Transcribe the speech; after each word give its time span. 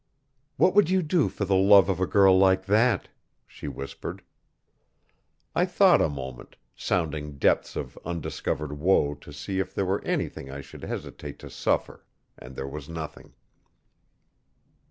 'What 0.57 0.73
would 0.73 0.89
you 0.89 1.03
do 1.03 1.29
for 1.29 1.45
the 1.45 1.53
love 1.55 1.87
of 1.87 1.99
a 1.99 2.07
girl 2.07 2.35
like 2.35 2.65
that?' 2.65 3.09
she 3.45 3.67
whispered. 3.67 4.23
I 5.53 5.67
thought 5.67 6.01
a 6.01 6.09
moment, 6.09 6.55
sounding 6.75 7.37
depths 7.37 7.75
of 7.75 7.99
undiscovered 8.03 8.79
woe 8.79 9.13
to 9.13 9.31
see 9.31 9.59
if 9.59 9.75
there 9.75 9.85
were 9.85 10.01
anything 10.03 10.49
I 10.49 10.61
should 10.61 10.81
hesitate 10.85 11.37
to 11.37 11.51
suffer 11.51 12.03
and 12.35 12.55
there 12.55 12.67
was 12.67 12.89
nothing. 12.89 13.33